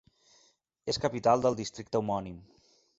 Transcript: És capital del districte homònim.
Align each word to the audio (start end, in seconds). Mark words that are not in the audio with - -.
És 0.95 0.99
capital 1.05 1.47
del 1.47 1.61
districte 1.63 2.05
homònim. 2.05 2.45